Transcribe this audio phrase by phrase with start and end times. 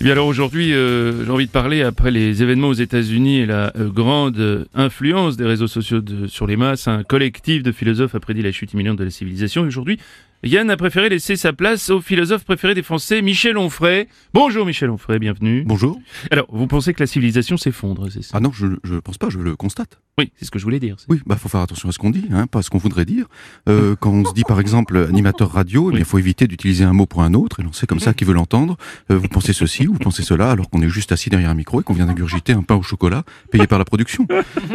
[0.00, 3.46] Eh bien alors aujourd'hui, euh, j'ai envie de parler après les événements aux États-Unis et
[3.46, 6.88] la euh, grande influence des réseaux sociaux sur les masses.
[6.88, 9.60] Un collectif de philosophes a prédit la chute imminente de la civilisation.
[9.60, 9.98] Aujourd'hui,
[10.42, 14.08] Yann a préféré laisser sa place au philosophe préféré des Français, Michel Onfray.
[14.32, 15.64] Bonjour Michel Onfray, bienvenue.
[15.66, 16.00] Bonjour.
[16.30, 18.30] Alors, vous pensez que la civilisation s'effondre, c'est ça?
[18.32, 20.00] Ah non, je je pense pas, je le constate.
[20.18, 20.96] Oui, c'est ce que je voulais dire.
[21.10, 23.04] Oui, bah faut faire attention à ce qu'on dit, hein, pas à ce qu'on voudrait
[23.04, 23.26] dire.
[23.68, 27.04] Euh, quand on se dit par exemple animateur radio, il faut éviter d'utiliser un mot
[27.04, 28.78] pour un autre et lancer comme ça qui veut l'entendre.
[29.10, 31.54] Euh, vous pensez ceci ou vous pensez cela alors qu'on est juste assis derrière un
[31.54, 34.26] micro et qu'on vient d'ingurgiter un pain au chocolat payé par la production.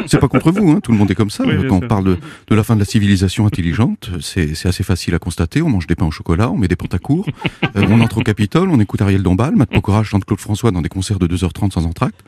[0.06, 1.44] C'est pas contre vous, hein, tout le monde est comme ça.
[1.44, 2.18] Oui, Euh, quand on parle de,
[2.50, 5.55] de la fin de la civilisation intelligente, c'est assez facile à constater.
[5.62, 7.26] On mange des pains au chocolat, on met des pantacours,
[7.76, 10.82] euh, on entre au Capitole, on écoute Ariel Dombal, Matt Pokora chante Claude François dans
[10.82, 12.20] des concerts de 2h30 sans entracte.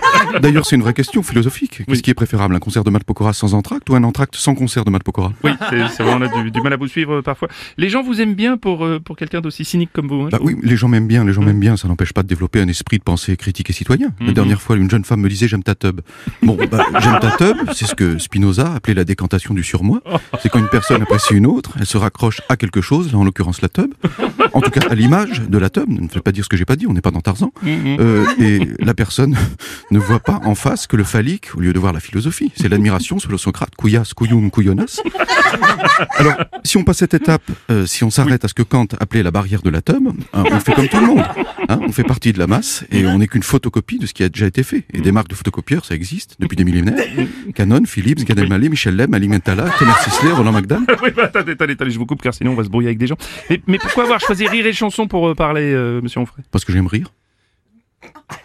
[0.40, 1.78] D'ailleurs, c'est une vraie question philosophique.
[1.78, 2.02] Qu'est-ce Oui.
[2.02, 4.84] qui est préférable, un concert de Matt Pokora sans entracte ou un entracte sans concert
[4.84, 5.32] de Matt Pokora?
[5.44, 7.48] Oui, c'est vrai, on a du, du mal à vous suivre euh, parfois.
[7.76, 10.22] Les gens vous aiment bien pour, euh, pour quelqu'un d'aussi cynique comme vous.
[10.22, 12.28] hein, Bah oui, les gens m'aiment bien, les gens m'aiment bien, ça n'empêche pas de
[12.28, 14.12] développer un esprit de pensée critique et citoyen.
[14.20, 14.32] La Mhm.
[14.34, 16.00] dernière fois, une jeune femme me disait j'aime ta tub.
[16.42, 20.02] Bon, bah, j'aime ta tub, c'est ce que Spinoza appelait la décantation du surmoi.
[20.42, 23.24] C'est quand une personne apprécie une autre, elle se raccroche à quelque chose, là en
[23.24, 23.92] l'occurrence la tub.
[24.52, 26.64] En tout cas, à l'image de la tub, ne faites pas dire ce que j'ai
[26.64, 27.52] pas dit, on n'est pas dans Tarzan.
[27.62, 27.96] Mhm.
[28.00, 29.36] Euh, et la personne
[29.90, 32.52] ne voit pas en face que le phallique au lieu de voir la philosophie.
[32.56, 35.00] C'est l'admiration sur le Socrate, couillasse, couilloum, couillonas.
[36.16, 36.34] Alors,
[36.64, 39.30] si on passe cette étape, euh, si on s'arrête à ce que Kant appelait la
[39.30, 41.24] barrière de l'atome, hein, on fait comme tout le monde.
[41.68, 44.24] hein, on fait partie de la masse et on n'est qu'une photocopie de ce qui
[44.24, 44.84] a déjà été fait.
[44.92, 47.04] Et des marques de photocopieurs, ça existe depuis des millénaires.
[47.54, 50.84] Canon, Philips, Gad Elmaleh, Michel Leb, Ali Mentala, Thomas Sisley, Roland McDan.
[51.02, 52.98] oui, bah, attendez, attendez, attendez, je vous coupe car sinon on va se brouiller avec
[52.98, 53.16] des gens.
[53.50, 56.44] Mais, mais pourquoi avoir choisi rire et chanson pour euh, parler, euh, monsieur Onfray?
[56.50, 57.12] Parce que j'aime rire.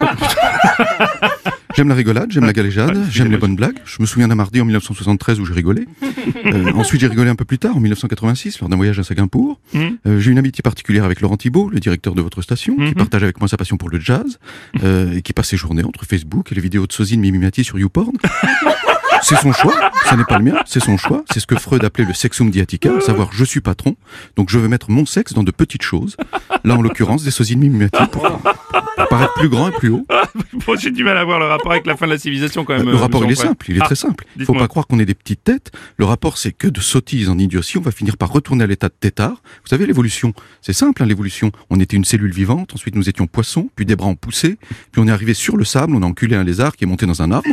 [1.74, 3.78] J'aime la rigolade, j'aime la galéjade, j'aime les bonnes blagues.
[3.84, 5.86] Je me souviens d'un mardi en 1973 où j'ai rigolé.
[6.44, 9.60] Euh, ensuite, j'ai rigolé un peu plus tard, en 1986, lors d'un voyage à Saguincourt.
[9.74, 9.98] Mhm.
[10.06, 12.94] Euh, j'ai une amitié particulière avec Laurent Thibault, le directeur de votre station, qui Mhm.
[12.94, 14.38] partage avec moi sa passion pour le jazz,
[14.82, 17.78] euh, et qui passe ses journées entre Facebook et les vidéos de Sozine Mimimati sur
[17.78, 18.12] YouPorn.
[19.22, 19.74] C'est son choix,
[20.04, 21.24] ça n'est pas le mien, c'est son choix.
[21.32, 23.96] C'est ce que Freud appelait le sexum diatica, à savoir je suis patron,
[24.36, 26.16] donc je veux mettre mon sexe dans de petites choses.
[26.64, 30.06] Là, en l'occurrence, des Sozine Mimimati pour, pour paraître plus grand et plus haut.
[30.66, 32.76] Bon, j'ai du mal à voir le rapport avec la fin de la civilisation quand
[32.76, 32.86] même.
[32.86, 34.24] Le euh, rapport, il monsieur est simple, il est Ah, très simple.
[34.36, 35.72] Il faut pas croire qu'on est des petites têtes.
[35.96, 38.88] Le rapport, c'est que de sottises en idiotie, on va finir par retourner à l'état
[38.88, 39.42] de tétard.
[39.62, 41.52] Vous savez, l'évolution, c'est simple, hein, l'évolution.
[41.70, 44.56] On était une cellule vivante, ensuite nous étions poissons, puis des bras ont poussé,
[44.92, 47.06] puis on est arrivé sur le sable, on a enculé un lézard qui est monté
[47.06, 47.48] dans un arbre.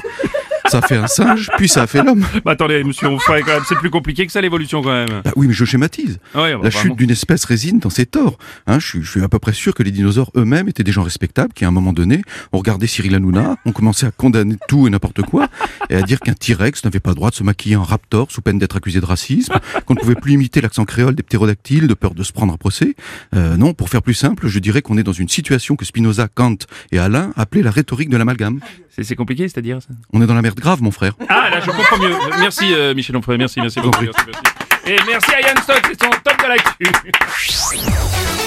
[0.69, 2.25] Ça a fait un singe, puis ça a fait l'homme.
[2.45, 5.21] Bah, attendez, monsieur Onfray, quand même, c'est plus compliqué que ça l'évolution quand même.
[5.23, 6.19] Bah oui, mais je schématise.
[6.35, 8.37] Ouais, bah, La chute d'une espèce résine dans ses torts.
[8.67, 10.91] Hein, je, suis, je suis à peu près sûr que les dinosaures eux-mêmes étaient des
[10.91, 12.21] gens respectables qui, à un moment donné,
[12.51, 15.47] ont regardé Cyril Hanouna, ont commencé à condamner tout et n'importe quoi,
[15.89, 18.41] et à dire qu'un T-Rex n'avait pas le droit de se maquiller en raptor sous
[18.41, 19.53] peine d'être accusé de racisme,
[19.85, 22.57] qu'on ne pouvait plus imiter l'accent créole des ptérodactyles de peur de se prendre un
[22.57, 22.95] procès.
[23.35, 26.27] Euh, non, pour faire plus simple, je dirais qu'on est dans une situation que Spinoza,
[26.27, 26.57] Kant
[26.91, 28.59] et Alain appelaient la rhétorique de l'amalgame.
[29.01, 29.89] C'est compliqué, c'est-à-dire ça?
[30.11, 31.13] On est dans la merde grave, mon frère.
[31.27, 32.15] Ah, là, je comprends mieux.
[32.39, 33.97] Merci, euh, Michel Onfray, merci, merci beaucoup.
[33.97, 34.05] prie.
[34.05, 34.41] Merci, merci.
[34.85, 38.38] Et merci à Yann Stock, c'est son top de l'actu.